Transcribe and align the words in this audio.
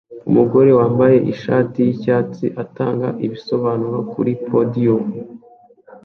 Umugore 0.29 0.69
wambaye 0.79 1.17
ishati 1.33 1.77
yicyatsi 1.87 2.45
atanga 2.63 3.07
ibisobanuro 3.25 3.97
kuri 4.11 4.31
podium 4.47 5.03